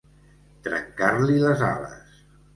Trencar-li 0.67 1.37
les 1.45 1.63
ales. 1.69 2.19